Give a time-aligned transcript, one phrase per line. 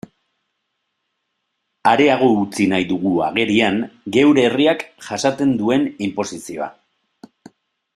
[1.91, 3.79] Areago utzi nahi dugu agerian
[4.19, 6.77] geure herriak jasaten duen inposizioa.